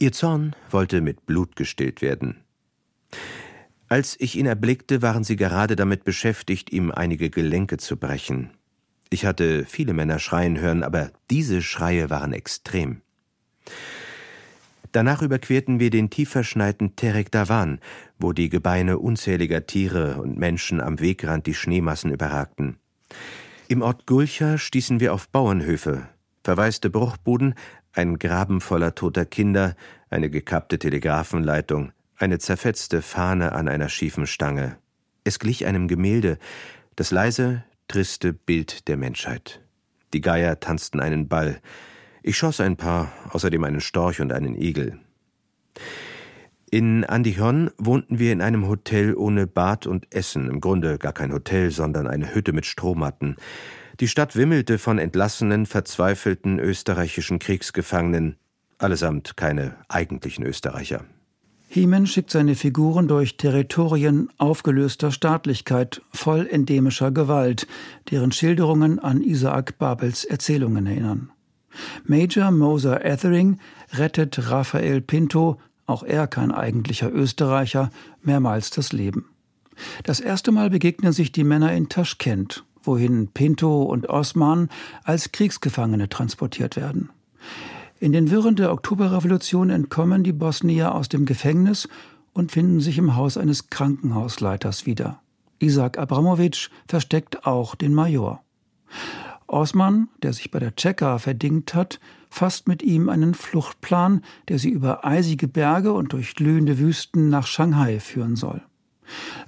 Ihr 0.00 0.10
Zorn 0.10 0.56
wollte 0.68 1.00
mit 1.00 1.26
Blut 1.26 1.54
gestillt 1.54 2.02
werden. 2.02 2.41
Als 3.88 4.16
ich 4.18 4.36
ihn 4.36 4.46
erblickte, 4.46 5.02
waren 5.02 5.24
sie 5.24 5.36
gerade 5.36 5.76
damit 5.76 6.04
beschäftigt, 6.04 6.72
ihm 6.72 6.90
einige 6.90 7.28
Gelenke 7.28 7.76
zu 7.76 7.98
brechen. 7.98 8.50
Ich 9.10 9.26
hatte 9.26 9.66
viele 9.66 9.92
Männer 9.92 10.18
schreien 10.18 10.58
hören, 10.58 10.82
aber 10.82 11.10
diese 11.30 11.60
Schreie 11.60 12.08
waren 12.08 12.32
extrem. 12.32 13.02
Danach 14.92 15.22
überquerten 15.22 15.80
wir 15.80 15.90
den 15.90 16.10
tief 16.10 16.30
verschneiten 16.30 16.96
Terek 16.96 17.30
Davan, 17.30 17.80
wo 18.18 18.32
die 18.32 18.48
Gebeine 18.48 18.98
unzähliger 18.98 19.66
Tiere 19.66 20.20
und 20.22 20.38
Menschen 20.38 20.80
am 20.80 21.00
Wegrand 21.00 21.46
die 21.46 21.54
Schneemassen 21.54 22.12
überragten. 22.12 22.78
Im 23.68 23.82
Ort 23.82 24.06
Gulcha 24.06 24.58
stießen 24.58 25.00
wir 25.00 25.14
auf 25.14 25.28
Bauernhöfe, 25.28 26.08
verwaiste 26.44 26.90
Bruchbuden, 26.90 27.54
ein 27.94 28.18
Graben 28.18 28.60
voller 28.60 28.94
toter 28.94 29.24
Kinder, 29.24 29.76
eine 30.10 30.28
gekappte 30.28 30.78
Telegrafenleitung, 30.78 31.92
eine 32.22 32.38
zerfetzte 32.38 33.02
Fahne 33.02 33.52
an 33.52 33.68
einer 33.68 33.88
schiefen 33.88 34.26
Stange. 34.26 34.78
Es 35.24 35.38
glich 35.38 35.66
einem 35.66 35.88
Gemälde, 35.88 36.38
das 36.96 37.10
leise, 37.10 37.64
triste 37.88 38.32
Bild 38.32 38.88
der 38.88 38.96
Menschheit. 38.96 39.60
Die 40.14 40.20
Geier 40.20 40.60
tanzten 40.60 41.00
einen 41.00 41.28
Ball. 41.28 41.60
Ich 42.22 42.36
schoss 42.36 42.60
ein 42.60 42.76
paar, 42.76 43.12
außerdem 43.30 43.64
einen 43.64 43.80
Storch 43.80 44.20
und 44.20 44.32
einen 44.32 44.54
Igel. 44.54 44.98
In 46.70 47.04
Andijon 47.04 47.70
wohnten 47.76 48.18
wir 48.18 48.32
in 48.32 48.40
einem 48.40 48.68
Hotel 48.68 49.14
ohne 49.14 49.46
Bad 49.46 49.86
und 49.86 50.14
Essen, 50.14 50.48
im 50.48 50.60
Grunde 50.60 50.98
gar 50.98 51.12
kein 51.12 51.32
Hotel, 51.32 51.70
sondern 51.70 52.06
eine 52.06 52.34
Hütte 52.34 52.52
mit 52.52 52.66
Strohmatten. 52.66 53.36
Die 54.00 54.08
Stadt 54.08 54.36
wimmelte 54.36 54.78
von 54.78 54.98
entlassenen, 54.98 55.66
verzweifelten 55.66 56.58
österreichischen 56.58 57.40
Kriegsgefangenen, 57.40 58.36
allesamt 58.78 59.36
keine 59.36 59.76
eigentlichen 59.88 60.46
Österreicher. 60.46 61.04
Heeman 61.74 62.06
schickt 62.06 62.30
seine 62.30 62.54
Figuren 62.54 63.08
durch 63.08 63.38
Territorien 63.38 64.28
aufgelöster 64.36 65.10
Staatlichkeit, 65.10 66.02
voll 66.12 66.46
endemischer 66.46 67.10
Gewalt, 67.10 67.66
deren 68.10 68.30
Schilderungen 68.30 68.98
an 68.98 69.22
Isaac 69.22 69.78
Babels 69.78 70.26
Erzählungen 70.26 70.84
erinnern. 70.84 71.30
Major 72.04 72.50
Moser 72.50 73.06
Ethering 73.06 73.58
rettet 73.90 74.50
Raphael 74.50 75.00
Pinto, 75.00 75.58
auch 75.86 76.02
er 76.02 76.26
kein 76.26 76.52
eigentlicher 76.52 77.10
Österreicher, 77.10 77.88
mehrmals 78.20 78.68
das 78.68 78.92
Leben. 78.92 79.30
Das 80.04 80.20
erste 80.20 80.52
Mal 80.52 80.68
begegnen 80.68 81.12
sich 81.12 81.32
die 81.32 81.42
Männer 81.42 81.72
in 81.72 81.88
Taschkent, 81.88 82.66
wohin 82.82 83.28
Pinto 83.28 83.84
und 83.84 84.10
Osman 84.10 84.68
als 85.04 85.32
Kriegsgefangene 85.32 86.10
transportiert 86.10 86.76
werden. 86.76 87.08
In 88.02 88.10
den 88.10 88.32
Wirren 88.32 88.56
der 88.56 88.72
Oktoberrevolution 88.72 89.70
entkommen 89.70 90.24
die 90.24 90.32
Bosnier 90.32 90.92
aus 90.92 91.08
dem 91.08 91.24
Gefängnis 91.24 91.88
und 92.32 92.50
finden 92.50 92.80
sich 92.80 92.98
im 92.98 93.14
Haus 93.14 93.36
eines 93.36 93.70
Krankenhausleiters 93.70 94.86
wieder. 94.86 95.22
Isaac 95.60 95.98
Abramowitsch 95.98 96.68
versteckt 96.88 97.46
auch 97.46 97.76
den 97.76 97.94
Major. 97.94 98.42
Osman, 99.46 100.08
der 100.20 100.32
sich 100.32 100.50
bei 100.50 100.58
der 100.58 100.74
Tscheka 100.74 101.18
verdingt 101.18 101.74
hat, 101.74 102.00
fasst 102.28 102.66
mit 102.66 102.82
ihm 102.82 103.08
einen 103.08 103.34
Fluchtplan, 103.34 104.22
der 104.48 104.58
sie 104.58 104.70
über 104.70 105.04
eisige 105.04 105.46
Berge 105.46 105.92
und 105.92 106.12
durch 106.12 106.34
glühende 106.34 106.80
Wüsten 106.80 107.28
nach 107.28 107.46
Shanghai 107.46 108.00
führen 108.00 108.34
soll. 108.34 108.62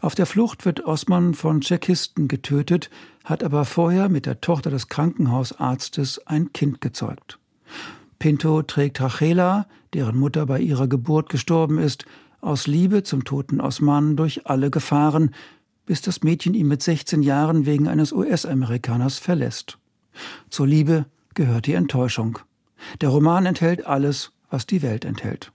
Auf 0.00 0.14
der 0.14 0.26
Flucht 0.26 0.64
wird 0.64 0.86
Osman 0.86 1.34
von 1.34 1.60
Tschechisten 1.60 2.28
getötet, 2.28 2.88
hat 3.24 3.42
aber 3.42 3.64
vorher 3.64 4.08
mit 4.08 4.26
der 4.26 4.40
Tochter 4.40 4.70
des 4.70 4.86
Krankenhausarztes 4.86 6.24
ein 6.28 6.52
Kind 6.52 6.80
gezeugt. 6.80 7.40
Pinto 8.18 8.62
trägt 8.62 9.00
Rachela, 9.00 9.66
deren 9.92 10.16
Mutter 10.16 10.46
bei 10.46 10.60
ihrer 10.60 10.88
Geburt 10.88 11.28
gestorben 11.28 11.78
ist, 11.78 12.04
aus 12.40 12.66
Liebe 12.66 13.02
zum 13.02 13.24
toten 13.24 13.60
Osman 13.60 14.16
durch 14.16 14.46
alle 14.46 14.70
Gefahren, 14.70 15.30
bis 15.86 16.00
das 16.00 16.22
Mädchen 16.22 16.54
ihn 16.54 16.68
mit 16.68 16.82
16 16.82 17.22
Jahren 17.22 17.66
wegen 17.66 17.88
eines 17.88 18.12
US-Amerikaners 18.12 19.18
verlässt. 19.18 19.78
Zur 20.50 20.66
Liebe 20.66 21.06
gehört 21.34 21.66
die 21.66 21.74
Enttäuschung. 21.74 22.38
Der 23.00 23.08
Roman 23.08 23.46
enthält 23.46 23.86
alles, 23.86 24.32
was 24.50 24.66
die 24.66 24.82
Welt 24.82 25.04
enthält. 25.04 25.52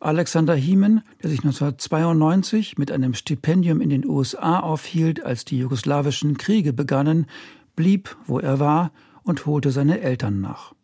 Alexander 0.00 0.54
Hiemen, 0.54 1.02
der 1.22 1.30
sich 1.30 1.40
1992 1.40 2.76
mit 2.76 2.92
einem 2.92 3.14
Stipendium 3.14 3.80
in 3.80 3.88
den 3.88 4.06
USA 4.06 4.60
aufhielt, 4.60 5.24
als 5.24 5.44
die 5.44 5.58
jugoslawischen 5.58 6.36
Kriege 6.36 6.72
begannen, 6.72 7.26
blieb, 7.74 8.16
wo 8.26 8.38
er 8.38 8.60
war, 8.60 8.92
und 9.22 9.46
holte 9.46 9.70
seine 9.70 10.00
Eltern 10.00 10.40
nach. 10.40 10.74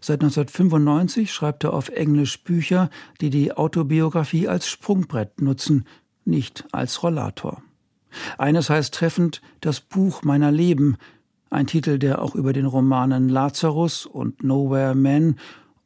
Seit 0.00 0.22
1995 0.22 1.32
schreibt 1.32 1.64
er 1.64 1.72
auf 1.72 1.88
Englisch 1.88 2.42
Bücher, 2.42 2.90
die 3.20 3.30
die 3.30 3.52
Autobiografie 3.52 4.48
als 4.48 4.68
Sprungbrett 4.68 5.40
nutzen, 5.40 5.86
nicht 6.24 6.64
als 6.72 7.02
Rollator. 7.02 7.62
Eines 8.38 8.70
heißt 8.70 8.94
treffend 8.94 9.42
Das 9.60 9.80
Buch 9.80 10.22
meiner 10.22 10.50
Leben, 10.50 10.96
ein 11.50 11.66
Titel, 11.66 11.98
der 11.98 12.22
auch 12.22 12.34
über 12.34 12.52
den 12.52 12.66
Romanen 12.66 13.28
Lazarus 13.28 14.06
und 14.06 14.42
Nowhere 14.42 14.94
Man 14.94 15.36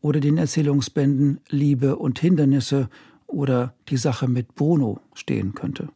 oder 0.01 0.21
den 0.21 0.39
Erzählungsbänden 0.39 1.41
Liebe 1.49 1.97
und 1.97 2.19
Hindernisse 2.19 2.89
oder 3.27 3.75
Die 3.89 3.97
Sache 3.97 4.29
mit 4.29 4.55
Bruno 4.55 5.01
stehen 5.15 5.55
könnte. 5.55 5.89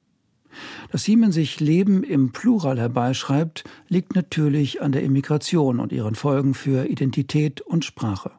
Dass 0.91 1.05
Siemen 1.05 1.33
sich 1.33 1.61
Leben 1.61 2.03
im 2.03 2.33
Plural 2.33 2.79
herbeischreibt, 2.79 3.65
liegt 3.89 4.15
natürlich 4.15 4.83
an 4.83 4.93
der 4.93 5.03
Immigration 5.03 5.81
und 5.81 5.93
ihren 5.93 6.15
Folgen 6.15 6.55
für 6.55 6.87
Identität 6.87 7.61
und 7.61 7.85
Sprache. 7.85 8.33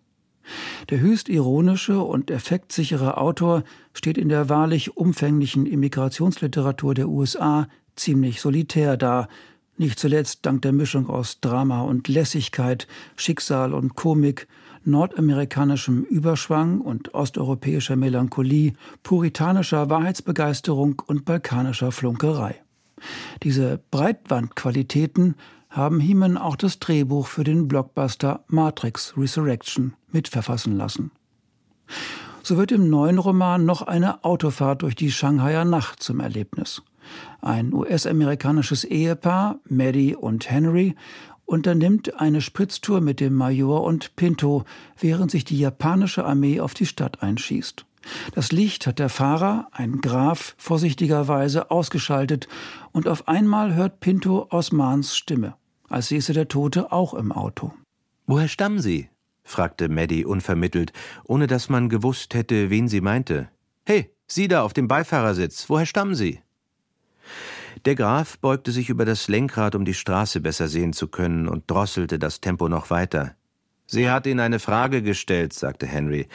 Der 0.89 0.99
höchst 0.99 1.29
ironische 1.29 2.01
und 2.01 2.29
effektsichere 2.29 3.17
Autor 3.17 3.63
steht 3.93 4.17
in 4.17 4.29
der 4.29 4.49
wahrlich 4.49 4.95
umfänglichen 4.95 5.65
Immigrationsliteratur 5.65 6.93
der 6.93 7.09
USA 7.09 7.67
ziemlich 7.95 8.41
solitär 8.41 8.97
da, 8.97 9.27
nicht 9.77 9.99
zuletzt 9.99 10.45
dank 10.45 10.61
der 10.61 10.71
Mischung 10.71 11.09
aus 11.09 11.41
Drama 11.41 11.81
und 11.81 12.07
Lässigkeit, 12.07 12.87
Schicksal 13.15 13.73
und 13.73 13.95
Komik, 13.95 14.47
nordamerikanischem 14.85 16.03
Überschwang 16.03 16.81
und 16.81 17.13
osteuropäischer 17.13 17.95
Melancholie, 17.95 18.73
puritanischer 19.03 19.89
Wahrheitsbegeisterung 19.89 21.01
und 21.05 21.25
balkanischer 21.25 21.91
Flunkerei. 21.91 22.55
Diese 23.43 23.79
Breitwandqualitäten 23.91 25.35
haben 25.69 25.99
Heeman 25.99 26.37
auch 26.37 26.55
das 26.55 26.79
Drehbuch 26.79 27.27
für 27.27 27.43
den 27.43 27.67
Blockbuster 27.67 28.45
Matrix 28.47 29.13
Resurrection 29.17 29.93
mitverfassen 30.11 30.77
lassen. 30.77 31.11
So 32.43 32.57
wird 32.57 32.71
im 32.71 32.89
neuen 32.89 33.17
Roman 33.17 33.65
noch 33.65 33.81
eine 33.81 34.23
Autofahrt 34.23 34.83
durch 34.83 34.95
die 34.95 35.11
Shanghaier 35.11 35.65
Nacht 35.65 36.01
zum 36.01 36.19
Erlebnis. 36.19 36.81
Ein 37.41 37.73
US-amerikanisches 37.73 38.83
Ehepaar, 38.83 39.59
Maddie 39.67 40.15
und 40.15 40.49
Henry, 40.49 40.95
unternimmt 41.45 42.19
eine 42.19 42.41
Spritztour 42.41 43.01
mit 43.01 43.19
dem 43.19 43.33
Major 43.33 43.83
und 43.83 44.15
Pinto, 44.15 44.65
während 44.99 45.31
sich 45.31 45.45
die 45.45 45.59
japanische 45.59 46.25
Armee 46.25 46.59
auf 46.59 46.73
die 46.73 46.85
Stadt 46.85 47.21
einschießt. 47.21 47.85
Das 48.33 48.51
Licht 48.51 48.85
hat 48.85 48.99
der 48.99 49.09
Fahrer, 49.09 49.67
ein 49.71 50.01
Graf, 50.01 50.55
vorsichtigerweise 50.57 51.71
ausgeschaltet, 51.71 52.47
und 52.91 53.07
auf 53.07 53.27
einmal 53.27 53.73
hört 53.73 53.99
Pinto 53.99 54.47
Osmans 54.49 55.17
Stimme, 55.17 55.55
als 55.89 56.09
säße 56.09 56.33
der 56.33 56.47
Tote 56.47 56.91
auch 56.91 57.13
im 57.13 57.31
Auto. 57.31 57.73
Woher 58.27 58.47
stammen 58.47 58.79
Sie? 58.79 59.09
fragte 59.43 59.89
Maddie 59.89 60.25
unvermittelt, 60.25 60.91
ohne 61.23 61.47
dass 61.47 61.69
man 61.69 61.89
gewusst 61.89 62.33
hätte, 62.33 62.69
wen 62.69 62.87
sie 62.87 63.01
meinte. 63.01 63.49
Hey, 63.85 64.11
Sie 64.27 64.47
da 64.47 64.63
auf 64.63 64.73
dem 64.73 64.87
Beifahrersitz, 64.87 65.69
woher 65.69 65.85
stammen 65.85 66.15
Sie? 66.15 66.41
Der 67.85 67.93
Graf 67.93 68.39
beugte 68.39 68.71
sich 68.71 68.89
über 68.89 69.05
das 69.05 69.27
Lenkrad, 69.27 69.75
um 69.75 69.85
die 69.85 69.93
Straße 69.93 70.41
besser 70.41 70.67
sehen 70.67 70.91
zu 70.91 71.07
können, 71.07 71.47
und 71.47 71.69
drosselte 71.69 72.17
das 72.17 72.41
Tempo 72.41 72.67
noch 72.67 72.89
weiter. 72.89 73.35
Sie 73.85 74.09
hat 74.09 74.25
Ihnen 74.25 74.39
eine 74.39 74.57
Frage 74.57 75.03
gestellt, 75.03 75.53
sagte 75.53 75.85
Henry, 75.85 76.27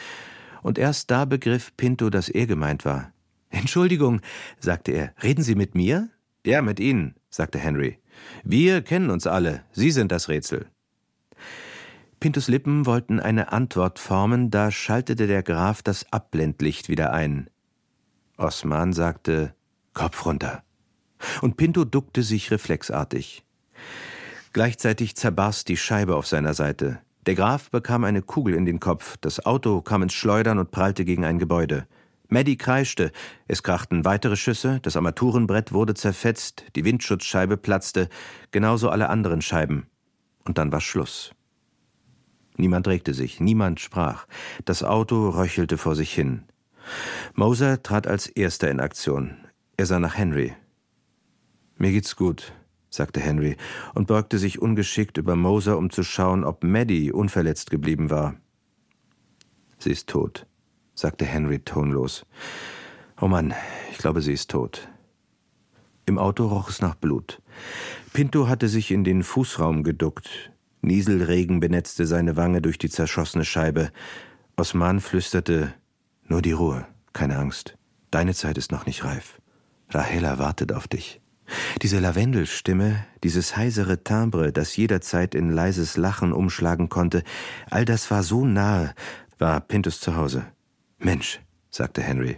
und 0.63 0.77
erst 0.77 1.11
da 1.11 1.25
begriff 1.25 1.75
Pinto, 1.75 2.09
dass 2.09 2.29
er 2.29 2.47
gemeint 2.47 2.85
war. 2.85 3.11
Entschuldigung, 3.49 4.21
sagte 4.59 4.93
er, 4.93 5.13
reden 5.21 5.43
Sie 5.43 5.55
mit 5.55 5.75
mir? 5.75 6.07
Ja, 6.45 6.61
mit 6.61 6.79
Ihnen, 6.79 7.15
sagte 7.29 7.59
Henry. 7.59 7.99
Wir 8.45 8.81
kennen 8.81 9.09
uns 9.09 9.27
alle, 9.27 9.63
Sie 9.73 9.91
sind 9.91 10.13
das 10.13 10.29
Rätsel. 10.29 10.67
Pintos 12.21 12.47
Lippen 12.47 12.85
wollten 12.85 13.19
eine 13.19 13.51
Antwort 13.51 13.99
formen, 13.99 14.51
da 14.51 14.71
schaltete 14.71 15.27
der 15.27 15.43
Graf 15.43 15.81
das 15.81 16.13
Abblendlicht 16.13 16.87
wieder 16.87 17.11
ein. 17.11 17.49
Osman 18.37 18.93
sagte 18.93 19.53
Kopf 19.93 20.25
runter 20.25 20.63
und 21.41 21.57
Pinto 21.57 21.85
duckte 21.85 22.23
sich 22.23 22.51
reflexartig. 22.51 23.43
Gleichzeitig 24.53 25.15
zerbarst 25.15 25.69
die 25.69 25.77
Scheibe 25.77 26.15
auf 26.15 26.27
seiner 26.27 26.53
Seite. 26.53 26.99
Der 27.25 27.35
Graf 27.35 27.69
bekam 27.69 28.03
eine 28.03 28.21
Kugel 28.21 28.55
in 28.55 28.65
den 28.65 28.79
Kopf, 28.79 29.17
das 29.21 29.45
Auto 29.45 29.81
kam 29.81 30.03
ins 30.03 30.13
Schleudern 30.13 30.57
und 30.57 30.71
prallte 30.71 31.05
gegen 31.05 31.23
ein 31.23 31.39
Gebäude. 31.39 31.87
Maddie 32.29 32.57
kreischte, 32.57 33.11
es 33.47 33.61
krachten 33.61 34.05
weitere 34.05 34.35
Schüsse, 34.35 34.79
das 34.81 34.95
Armaturenbrett 34.95 35.73
wurde 35.73 35.93
zerfetzt, 35.93 36.63
die 36.75 36.85
Windschutzscheibe 36.85 37.57
platzte, 37.57 38.09
genauso 38.51 38.89
alle 38.89 39.09
anderen 39.09 39.41
Scheiben. 39.41 39.87
Und 40.45 40.57
dann 40.57 40.71
war 40.71 40.81
Schluss. 40.81 41.35
Niemand 42.57 42.87
regte 42.87 43.13
sich, 43.13 43.39
niemand 43.39 43.79
sprach. 43.79 44.27
Das 44.65 44.83
Auto 44.83 45.29
röchelte 45.29 45.77
vor 45.77 45.95
sich 45.95 46.13
hin. 46.13 46.43
Moser 47.33 47.83
trat 47.83 48.07
als 48.07 48.27
erster 48.27 48.69
in 48.71 48.79
Aktion. 48.79 49.37
Er 49.77 49.85
sah 49.85 49.99
nach 49.99 50.17
Henry. 50.17 50.53
Mir 51.81 51.93
geht's 51.93 52.15
gut, 52.15 52.53
sagte 52.91 53.19
Henry 53.19 53.57
und 53.95 54.05
beugte 54.05 54.37
sich 54.37 54.61
ungeschickt 54.61 55.17
über 55.17 55.35
Moser, 55.35 55.79
um 55.79 55.89
zu 55.89 56.03
schauen, 56.03 56.43
ob 56.43 56.63
Maddie 56.63 57.11
unverletzt 57.11 57.71
geblieben 57.71 58.11
war. 58.11 58.35
Sie 59.79 59.89
ist 59.89 60.07
tot, 60.07 60.45
sagte 60.93 61.25
Henry 61.25 61.57
tonlos. 61.57 62.23
Oh 63.19 63.27
Mann, 63.27 63.55
ich 63.89 63.97
glaube, 63.97 64.21
sie 64.21 64.33
ist 64.33 64.51
tot. 64.51 64.89
Im 66.05 66.19
Auto 66.19 66.45
roch 66.45 66.69
es 66.69 66.81
nach 66.81 66.93
Blut. 66.93 67.41
Pinto 68.13 68.47
hatte 68.47 68.67
sich 68.67 68.91
in 68.91 69.03
den 69.03 69.23
Fußraum 69.23 69.81
geduckt. 69.81 70.51
Nieselregen 70.81 71.61
benetzte 71.61 72.05
seine 72.05 72.37
Wange 72.37 72.61
durch 72.61 72.77
die 72.77 72.91
zerschossene 72.91 73.43
Scheibe. 73.43 73.89
Osman 74.55 74.99
flüsterte: 74.99 75.73
Nur 76.27 76.43
die 76.43 76.51
Ruhe, 76.51 76.85
keine 77.11 77.39
Angst. 77.39 77.75
Deine 78.11 78.35
Zeit 78.35 78.59
ist 78.59 78.71
noch 78.71 78.85
nicht 78.85 79.03
reif. 79.03 79.41
Rahela 79.89 80.37
wartet 80.37 80.73
auf 80.73 80.87
dich. 80.87 81.20
Diese 81.81 81.99
Lavendelstimme, 81.99 83.03
dieses 83.23 83.57
heisere 83.57 84.03
Timbre, 84.03 84.51
das 84.51 84.75
jederzeit 84.77 85.35
in 85.35 85.49
leises 85.51 85.97
Lachen 85.97 86.33
umschlagen 86.33 86.89
konnte, 86.89 87.23
all 87.69 87.85
das 87.85 88.11
war 88.11 88.23
so 88.23 88.45
nahe, 88.45 88.93
war 89.37 89.59
Pintus 89.61 89.99
zu 89.99 90.15
Hause. 90.15 90.45
Mensch, 90.99 91.39
sagte 91.69 92.01
Henry, 92.01 92.37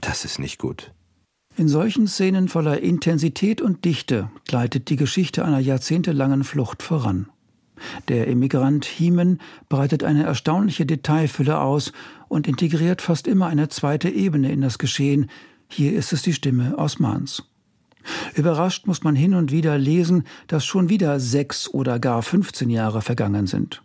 das 0.00 0.24
ist 0.24 0.38
nicht 0.38 0.58
gut. 0.58 0.92
In 1.56 1.68
solchen 1.68 2.06
Szenen 2.06 2.48
voller 2.48 2.80
Intensität 2.80 3.60
und 3.60 3.84
Dichte 3.84 4.30
gleitet 4.46 4.88
die 4.88 4.96
Geschichte 4.96 5.44
einer 5.44 5.58
jahrzehntelangen 5.58 6.44
Flucht 6.44 6.82
voran. 6.82 7.28
Der 8.08 8.28
Emigrant 8.28 8.84
Hiemen 8.84 9.40
breitet 9.68 10.04
eine 10.04 10.24
erstaunliche 10.24 10.86
Detailfülle 10.86 11.60
aus 11.60 11.92
und 12.28 12.46
integriert 12.46 13.02
fast 13.02 13.26
immer 13.26 13.48
eine 13.48 13.68
zweite 13.68 14.08
Ebene 14.08 14.50
in 14.52 14.60
das 14.60 14.78
Geschehen. 14.78 15.30
Hier 15.68 15.92
ist 15.92 16.12
es 16.12 16.22
die 16.22 16.32
Stimme 16.32 16.78
Osmans. 16.78 17.42
Überrascht 18.34 18.86
muss 18.86 19.02
man 19.02 19.14
hin 19.14 19.34
und 19.34 19.52
wieder 19.52 19.78
lesen, 19.78 20.24
dass 20.46 20.64
schon 20.64 20.88
wieder 20.88 21.20
sechs 21.20 21.68
oder 21.68 21.98
gar 21.98 22.22
15 22.22 22.70
Jahre 22.70 23.02
vergangen 23.02 23.46
sind. 23.46 23.82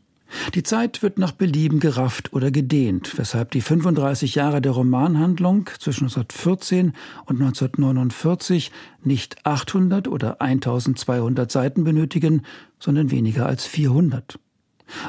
Die 0.54 0.64
Zeit 0.64 1.02
wird 1.04 1.18
nach 1.18 1.32
Belieben 1.32 1.80
gerafft 1.80 2.34
oder 2.34 2.52
gedehnt, 2.52 3.18
weshalb 3.18 3.52
die 3.52 3.62
35 3.62 4.36
Jahre 4.36 4.62
der 4.62 4.74
Romanhandlung 4.74 5.70
zwischen 5.80 6.06
1914 6.06 6.94
und 7.26 7.42
1949 7.42 8.72
nicht 9.04 9.46
800 9.46 10.08
oder 10.08 10.42
1200 10.42 11.50
Seiten 11.50 11.84
benötigen, 11.84 12.42
sondern 12.80 13.10
weniger 13.10 13.46
als 13.46 13.66
400. 13.66 14.38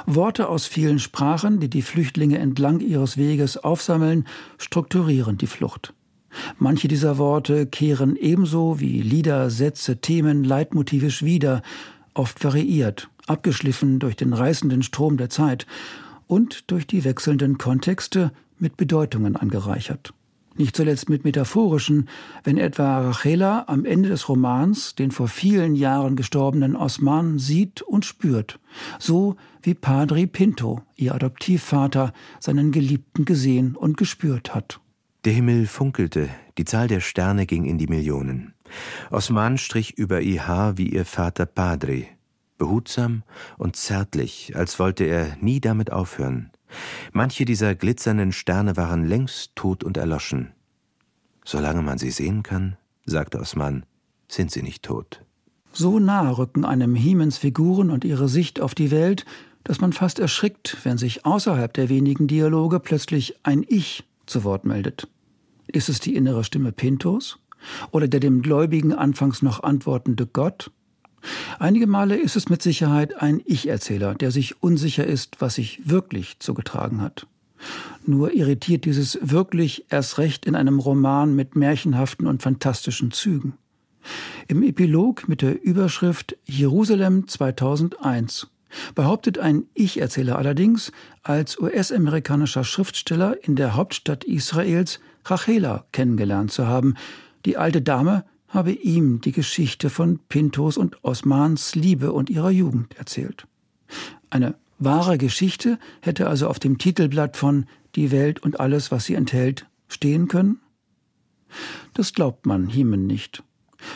Worte 0.07 0.49
aus 0.49 0.67
vielen 0.67 0.99
Sprachen, 0.99 1.61
die 1.61 1.71
die 1.71 1.83
Flüchtlinge 1.83 2.39
entlang 2.39 2.81
ihres 2.81 3.17
Weges 3.17 3.57
aufsammeln, 3.57 4.27
strukturieren 4.57 5.39
die 5.39 5.47
Flucht. 5.47 5.95
Manche 6.59 6.89
dieser 6.89 7.19
Worte 7.19 7.67
kehren 7.67 8.17
ebenso 8.17 8.81
wie 8.81 9.01
Lieder, 9.01 9.51
Sätze, 9.51 10.01
Themen 10.01 10.45
leitmotivisch 10.45 11.23
wieder, 11.23 11.63
oft 12.15 12.43
variiert, 12.45 13.09
abgeschliffen 13.27 13.99
durch 13.99 14.17
den 14.17 14.33
reißenden 14.33 14.83
Strom 14.83 15.17
der 15.17 15.31
Zeit 15.31 15.67
und 16.27 16.71
durch 16.71 16.87
die 16.87 17.05
wechselnden 17.05 17.59
Kontexte 17.59 18.33
mit 18.59 18.77
Bedeutungen 18.77 19.37
angereichert. 19.37 20.13
Nicht 20.57 20.75
zuletzt 20.75 21.09
mit 21.09 21.25
metaphorischen, 21.25 22.09
wenn 22.43 22.59
etwa 22.59 23.01
Rachela 23.01 23.67
am 23.69 23.85
Ende 23.85 24.09
des 24.09 24.29
Romans 24.29 24.97
den 24.97 25.13
vor 25.13 25.29
vielen 25.29 25.77
Jahren 25.77 26.17
gestorbenen 26.17 26.75
Osman 26.75 27.39
sieht 27.39 27.81
und 27.83 28.05
spürt, 28.05 28.59
so 28.99 29.37
wie 29.63 29.75
Padre 29.75 30.27
Pinto, 30.27 30.83
ihr 30.97 31.15
Adoptivvater, 31.15 32.13
seinen 32.41 32.73
Geliebten 32.73 33.25
gesehen 33.25 33.77
und 33.77 33.97
gespürt 33.97 34.53
hat. 34.53 34.81
Der 35.25 35.33
Himmel 35.33 35.67
funkelte, 35.67 36.29
die 36.59 36.65
Zahl 36.65 36.87
der 36.87 37.01
Sterne 37.01 37.45
ging 37.47 37.65
in 37.65 37.77
die 37.77 37.89
Millionen. 37.89 38.55
Osman 39.11 39.59
strich 39.59 39.99
über 39.99 40.21
ihr 40.21 40.47
Haar 40.47 40.79
wie 40.79 40.91
ihr 40.91 41.05
Vater 41.05 41.45
Padre, 41.45 42.05
behutsam 42.57 43.25
und 43.57 43.75
zärtlich, 43.75 44.55
als 44.55 44.79
wollte 44.79 45.05
er 45.05 45.37
nie 45.41 45.61
damit 45.61 45.93
aufhören. 45.93 46.51
Manche 47.13 47.45
dieser 47.45 47.75
glitzernden 47.75 48.31
Sterne 48.31 48.77
waren 48.77 49.05
längst 49.05 49.57
tot 49.57 49.83
und 49.83 49.97
erloschen. 49.97 50.53
Solange 51.45 51.83
man 51.83 51.99
sie 51.99 52.11
sehen 52.11 52.45
kann, 52.45 52.77
sagte 53.05 53.41
Osman, 53.41 53.87
sind 54.29 54.53
sie 54.53 54.63
nicht 54.63 54.85
tot. 54.85 55.25
So 55.73 55.99
nah 55.99 56.31
rücken 56.31 56.65
einem 56.65 56.95
Hiemens 56.95 57.39
Figuren 57.39 57.91
und 57.91 58.05
ihre 58.05 58.29
Sicht 58.29 58.61
auf 58.61 58.75
die 58.75 58.93
Welt, 58.93 59.25
dass 59.65 59.81
man 59.81 59.93
fast 59.93 60.21
erschrickt, 60.21 60.77
wenn 60.85 60.97
sich 60.97 61.27
außerhalb 61.27 61.73
der 61.73 61.89
wenigen 61.89 62.29
Dialoge 62.29 62.79
plötzlich 62.79 63.35
ein 63.43 63.65
Ich 63.67 64.05
zu 64.29 64.45
Wort 64.45 64.65
meldet. 64.65 65.09
Ist 65.67 65.89
es 65.89 66.01
die 66.01 66.15
innere 66.15 66.45
Stimme 66.45 66.73
Pintos? 66.73 67.39
Oder 67.91 68.09
der 68.09 68.21
dem 68.21 68.43
Gläubigen 68.43 68.93
anfangs 68.93 69.43
noch 69.43 69.63
antwortende 69.63 70.27
Gott? 70.27 70.71
Einige 71.59 71.87
Male 71.87 72.17
ist 72.17 72.37
es 72.37 72.49
mit 72.49 72.63
Sicherheit 72.63 73.21
ein 73.21 73.43
Ich-Erzähler, 73.45 74.15
der 74.15 74.31
sich 74.31 74.63
unsicher 74.63 75.07
ist, 75.07 75.41
was 75.41 75.57
sich 75.57 75.89
wirklich 75.89 76.39
zugetragen 76.39 77.01
hat. 77.01 77.27
Nur 78.07 78.33
irritiert 78.33 78.85
dieses 78.85 79.19
wirklich 79.21 79.87
erst 79.91 80.19
recht 80.19 80.47
in 80.47 80.55
einem 80.55 80.79
Roman 80.79 81.35
mit 81.35 81.57
märchenhaften 81.57 82.27
und 82.27 82.43
fantastischen 82.43 83.11
Zügen. 83.11 83.55
Im 84.47 84.63
Epilog 84.63 85.29
mit 85.29 85.43
der 85.43 85.63
Überschrift 85.63 86.37
Jerusalem 86.47 87.27
2001 87.27 88.49
behauptet 88.95 89.39
ein 89.39 89.65
Ich-Erzähler 89.75 90.37
allerdings, 90.37 90.93
als 91.23 91.59
US-amerikanischer 91.59 92.65
Schriftsteller 92.65 93.37
in 93.43 93.57
der 93.57 93.75
Hauptstadt 93.75 94.25
Israels 94.25 95.01
Rachela 95.25 95.85
kennengelernt 95.93 96.53
zu 96.53 96.67
haben. 96.67 96.95
Die 97.45 97.57
alte 97.57 97.83
Dame 97.83 98.25
habe 98.49 98.73
ihm 98.73 99.21
die 99.21 99.33
Geschichte 99.33 99.91
von 99.91 100.21
Pintos 100.29 100.77
und 100.77 101.05
Osmans 101.05 101.75
Liebe 101.75 102.13
und 102.13 102.31
ihrer 102.31 102.51
Jugend 102.51 102.97
erzählt. 102.97 103.47
Eine 104.31 104.55
wahre 104.79 105.19
Geschichte 105.19 105.79
hätte 106.01 106.29
also 106.29 106.49
auf 106.49 106.59
dem 106.59 106.79
Titelblatt 106.79 107.37
von 107.37 107.67
Die 107.95 108.11
Welt 108.11 108.41
und 108.41 108.61
alles, 108.61 108.91
was 108.91 109.05
sie 109.05 109.15
enthält, 109.15 109.67
stehen 109.89 110.29
können? 110.29 110.61
Das 111.95 112.13
glaubt 112.13 112.47
man 112.47 112.69
Hiemen 112.69 113.07
nicht. 113.07 113.43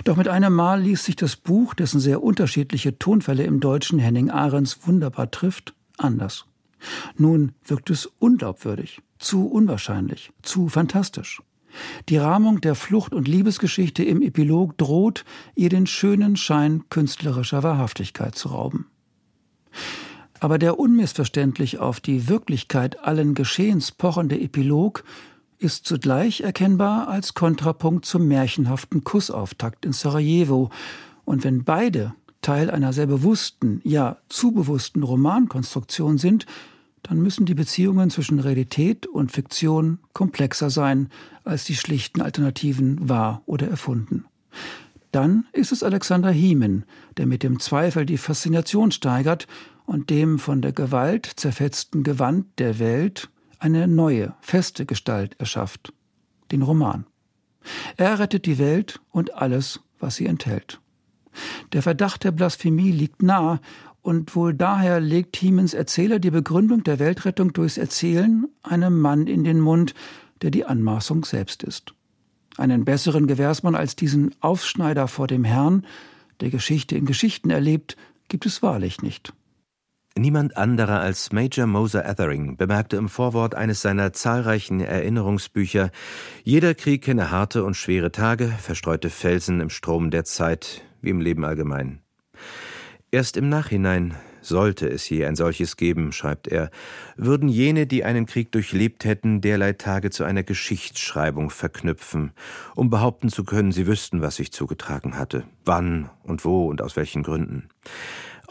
Doch 0.05 0.16
mit 0.16 0.29
einem 0.29 0.55
Mal 0.55 0.81
ließ 0.83 1.05
sich 1.05 1.16
das 1.16 1.37
Buch, 1.37 1.75
dessen 1.75 2.01
sehr 2.01 2.23
unterschiedliche 2.23 2.99
Tonfälle 2.99 3.45
im 3.45 3.61
Deutschen 3.61 3.99
Henning 3.99 4.31
Ahrens 4.31 4.87
wunderbar 4.87 5.31
trifft, 5.31 5.75
anders. 5.99 6.47
Nun 7.16 7.53
wirkt 7.64 7.90
es 7.90 8.07
unglaubwürdig, 8.18 9.01
zu 9.18 9.47
unwahrscheinlich, 9.47 10.33
zu 10.42 10.68
fantastisch. 10.68 11.42
Die 12.09 12.18
Rahmung 12.18 12.61
der 12.61 12.75
Flucht- 12.75 13.14
und 13.14 13.29
Liebesgeschichte 13.29 14.05
im 14.05 14.23
Epilog 14.23 14.77
droht, 14.77 15.25
ihr 15.55 15.68
den 15.68 15.87
schönen 15.87 16.37
Schein 16.37 16.85
künstlerischer 16.90 17.62
Wahrhaftigkeit 17.62 18.35
zu 18.35 18.49
rauben. 18.49 18.87
Aber 20.40 20.59
der 20.59 20.79
unmissverständlich 20.79 21.79
auf 21.79 22.01
die 22.01 22.29
Wirklichkeit 22.29 22.99
allen 23.05 23.35
Geschehens 23.35 23.92
pochende 23.92 24.38
Epilog 24.38 25.05
ist 25.62 25.87
zugleich 25.87 26.40
erkennbar 26.40 27.09
als 27.09 27.35
Kontrapunkt 27.35 28.05
zum 28.05 28.27
märchenhaften 28.27 29.05
Kussauftakt 29.05 29.85
in 29.85 29.92
Sarajevo. 29.92 30.70
Und 31.25 31.44
wenn 31.44 31.62
beide 31.62 32.14
Teil 32.40 32.70
einer 32.70 32.92
sehr 32.92 33.07
bewussten, 33.07 33.81
ja 33.85 34.18
zu 34.29 34.51
bewussten 34.51 35.05
Romankonstruktion 35.05 36.18
sind, 36.18 36.46
dann 37.05 37.20
müssen 37.20 37.46
die 37.46 37.55
Beziehungen 37.55 38.11
zwischen 38.11 38.40
Realität 38.40 39.07
und 39.07 39.31
Fiktion 39.31 39.98
komplexer 40.12 40.70
sein 40.70 41.09
als 41.44 41.64
die 41.64 41.77
schlichten 41.77 42.20
Alternativen 42.20 43.09
wahr 43.09 43.42
oder 43.46 43.68
erfunden. 43.68 44.25
Dann 45.12 45.44
ist 45.53 45.72
es 45.72 45.83
Alexander 45.83 46.31
Hiemen, 46.31 46.85
der 47.16 47.27
mit 47.27 47.42
dem 47.42 47.61
Zweifel 47.61 48.07
die 48.07 48.18
Faszination 48.18 48.90
steigert 48.90 49.46
und 49.85 50.11
dem 50.11 50.38
von 50.38 50.62
der 50.62 50.72
Gewalt 50.72 51.27
zerfetzten 51.37 52.03
Gewand 52.03 52.46
der 52.59 52.79
Welt 52.79 53.29
eine 53.62 53.87
neue, 53.87 54.35
feste 54.40 54.87
Gestalt 54.87 55.38
erschafft, 55.38 55.92
den 56.51 56.62
Roman. 56.62 57.07
Er 57.96 58.18
rettet 58.18 58.44
die 58.44 58.59
Welt 58.59 59.01
und 59.11 59.35
alles, 59.35 59.81
was 60.01 60.16
sie 60.16 60.27
enthält. 60.27 60.81
Der 61.72 61.81
Verdacht 61.81 62.25
der 62.25 62.33
Blasphemie 62.33 62.90
liegt 62.90 63.22
nahe 63.22 63.61
und 64.03 64.35
wohl 64.35 64.53
daher 64.53 64.98
legt 64.98 65.37
Hiemens 65.37 65.75
Erzähler 65.75 66.18
die 66.18 66.33
Begründung 66.33 66.83
der 66.83 66.98
Weltrettung 66.98 67.53
durchs 67.53 67.79
Erzählen 67.79 68.46
einem 68.64 69.01
Mann 69.01 69.29
in 69.29 69.44
den 69.44 69.61
Mund, 69.61 69.94
der 70.42 70.51
die 70.51 70.64
Anmaßung 70.64 71.25
selbst 71.25 71.62
ist. 71.62 71.94
Einen 72.57 72.85
besseren 72.85 73.29
Gewährsmann 73.29 73.77
als 73.77 73.94
diesen 73.94 74.35
Aufschneider 74.40 75.07
vor 75.07 75.29
dem 75.29 75.44
Herrn, 75.44 75.87
der 76.40 76.51
Geschichte 76.51 76.96
in 76.96 77.07
Geschichten 77.07 77.51
erlebt, 77.51 77.96
gibt 78.27 78.44
es 78.44 78.61
wahrlich 78.61 79.03
nicht. 79.03 79.33
Niemand 80.16 80.59
anderer 80.59 81.01
als 81.01 81.33
Major 81.33 81.66
Moser 81.66 82.05
Ethering 82.05 82.59
bemerkte 82.59 82.96
im 82.96 83.09
Vorwort 83.09 83.55
eines 83.55 83.81
seiner 83.81 84.12
zahlreichen 84.12 84.81
Erinnerungsbücher, 84.81 85.90
jeder 86.44 86.75
Krieg 86.75 87.03
kenne 87.03 87.31
harte 87.31 87.64
und 87.64 87.75
schwere 87.75 88.12
Tage, 88.12 88.48
verstreute 88.48 89.09
Felsen 89.09 89.61
im 89.61 89.70
Strom 89.70 90.11
der 90.11 90.25
Zeit, 90.25 90.83
wie 91.01 91.11
im 91.11 91.20
Leben 91.20 91.46
allgemein. 91.46 92.01
Erst 93.11 93.38
im 93.38 93.48
Nachhinein, 93.48 94.14
sollte 94.42 94.88
es 94.88 95.09
je 95.09 95.25
ein 95.25 95.37
solches 95.37 95.77
geben, 95.77 96.12
schreibt 96.12 96.48
er, 96.48 96.70
würden 97.16 97.48
jene, 97.48 97.87
die 97.87 98.05
einen 98.05 98.27
Krieg 98.27 98.53
durchlebt 98.53 99.05
hätten, 99.05 99.40
derlei 99.40 99.72
Tage 99.72 100.11
zu 100.11 100.25
einer 100.25 100.42
Geschichtsschreibung 100.42 101.48
verknüpfen, 101.51 102.33
um 102.75 102.90
behaupten 102.90 103.29
zu 103.29 103.44
können, 103.44 103.72
sie 103.72 103.87
wüssten, 103.87 104.20
was 104.20 104.37
sich 104.37 104.53
zugetragen 104.53 105.16
hatte, 105.16 105.44
wann 105.64 106.11
und 106.22 106.44
wo 106.44 106.66
und 106.66 106.83
aus 106.83 106.96
welchen 106.96 107.22
Gründen. 107.22 107.68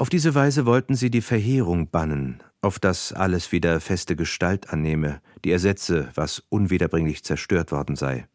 Auf 0.02 0.10
diese 0.10 0.34
Weise 0.34 0.66
wollten 0.66 0.96
sie 0.96 1.12
die 1.12 1.22
Verheerung 1.22 1.88
bannen, 1.92 2.42
auf 2.62 2.80
dass 2.80 3.14
alles 3.14 3.52
wieder 3.52 3.80
feste 3.80 4.16
Gestalt 4.16 4.74
annehme, 4.74 5.22
die 5.46 5.52
ersetze, 5.52 6.10
was 6.16 6.42
unwiederbringlich 6.50 7.24
zerstört 7.24 7.72
worden 7.72 7.96
sei. 7.96 8.26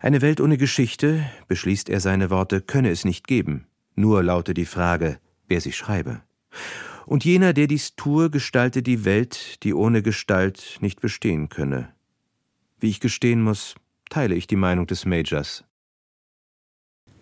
Eine 0.00 0.20
Welt 0.20 0.40
ohne 0.40 0.58
Geschichte, 0.58 1.30
beschließt 1.46 1.88
er 1.90 2.00
seine 2.00 2.28
Worte, 2.28 2.60
könne 2.60 2.90
es 2.90 3.04
nicht 3.04 3.28
geben. 3.28 3.68
Nur 3.94 4.24
laute 4.24 4.52
die 4.52 4.64
Frage, 4.64 5.20
wer 5.46 5.60
sie 5.60 5.70
schreibe. 5.70 6.22
Und 7.06 7.24
jener, 7.24 7.52
der 7.52 7.68
dies 7.68 7.94
tue, 7.94 8.28
gestalte 8.28 8.82
die 8.82 9.04
Welt, 9.04 9.62
die 9.62 9.74
ohne 9.74 10.02
Gestalt 10.02 10.78
nicht 10.80 11.00
bestehen 11.00 11.50
könne. 11.50 11.90
Wie 12.80 12.90
ich 12.90 12.98
gestehen 12.98 13.42
muss, 13.42 13.76
teile 14.10 14.34
ich 14.34 14.48
die 14.48 14.56
Meinung 14.56 14.88
des 14.88 15.04
Majors. 15.04 15.62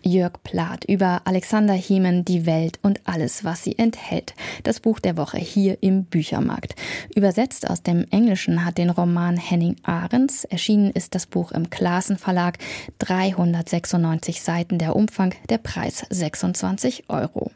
Jörg 0.03 0.33
Plath 0.43 0.85
über 0.85 1.21
Alexander 1.25 1.73
Hiemen, 1.73 2.25
die 2.25 2.45
Welt 2.45 2.79
und 2.81 3.01
alles, 3.05 3.43
was 3.43 3.63
sie 3.63 3.77
enthält. 3.77 4.33
Das 4.63 4.79
Buch 4.79 4.99
der 4.99 5.17
Woche 5.17 5.37
hier 5.37 5.77
im 5.81 6.05
Büchermarkt. 6.05 6.75
Übersetzt 7.15 7.69
aus 7.69 7.81
dem 7.81 8.05
Englischen 8.11 8.65
hat 8.65 8.77
den 8.77 8.89
Roman 8.89 9.37
Henning 9.37 9.75
Ahrens. 9.83 10.43
Erschienen 10.45 10.91
ist 10.91 11.15
das 11.15 11.25
Buch 11.25 11.51
im 11.51 11.69
Klassen 11.69 12.17
Verlag. 12.17 12.57
396 12.99 14.41
Seiten 14.41 14.77
der 14.77 14.95
Umfang, 14.95 15.33
der 15.49 15.57
Preis 15.57 16.05
26 16.09 17.09
Euro. 17.09 17.51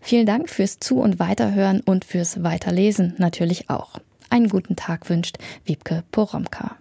Vielen 0.00 0.26
Dank 0.26 0.48
fürs 0.48 0.78
Zu- 0.78 1.00
und 1.00 1.18
Weiterhören 1.18 1.80
und 1.80 2.04
fürs 2.04 2.42
Weiterlesen 2.42 3.14
natürlich 3.18 3.70
auch. 3.70 3.98
Einen 4.30 4.48
guten 4.48 4.76
Tag 4.76 5.08
wünscht 5.08 5.38
Wiebke 5.64 6.04
Poromka. 6.10 6.76